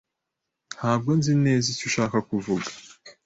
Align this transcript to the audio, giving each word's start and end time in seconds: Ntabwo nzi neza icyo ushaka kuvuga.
Ntabwo 0.77 1.09
nzi 1.17 1.33
neza 1.45 1.65
icyo 1.73 1.85
ushaka 1.89 2.17
kuvuga. 2.29 2.67